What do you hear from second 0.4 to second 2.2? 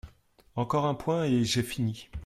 Encore un point, et j’ai fini.